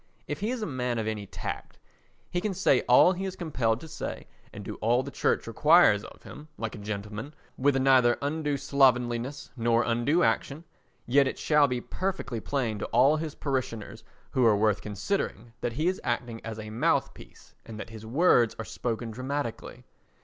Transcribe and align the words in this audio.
If 0.27 0.39
he 0.39 0.49
is 0.49 0.63
a 0.63 0.65
man 0.65 0.97
of 0.97 1.05
any 1.05 1.27
tact, 1.27 1.77
he 2.31 2.41
can 2.41 2.55
say 2.55 2.81
all 2.89 3.11
he 3.13 3.23
is 3.25 3.35
compelled 3.35 3.79
to 3.81 3.87
say 3.87 4.25
and 4.51 4.65
do 4.65 4.77
all 4.81 5.03
the 5.03 5.11
Church 5.11 5.45
requires 5.45 6.03
of 6.03 6.23
him—like 6.23 6.73
a 6.73 6.79
gentleman, 6.79 7.35
with 7.55 7.77
neither 7.77 8.17
undue 8.19 8.57
slovenliness 8.57 9.51
nor 9.55 9.83
undue 9.83 10.23
unction—yet 10.23 11.27
it 11.27 11.37
shall 11.37 11.67
be 11.67 11.81
perfectly 11.81 12.39
plain 12.39 12.79
to 12.79 12.85
all 12.87 13.17
his 13.17 13.35
parishioners 13.35 14.03
who 14.31 14.43
are 14.43 14.57
worth 14.57 14.81
considering 14.81 15.53
that 15.61 15.73
he 15.73 15.87
is 15.87 16.01
acting 16.03 16.43
as 16.43 16.57
a 16.57 16.71
mouthpiece 16.71 17.53
and 17.63 17.79
that 17.79 17.91
his 17.91 18.03
words 18.03 18.55
are 18.57 18.65
spoken 18.65 19.11
dramatically. 19.11 19.83